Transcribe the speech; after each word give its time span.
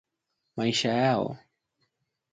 maisha 0.57 0.89
yao 0.97 1.27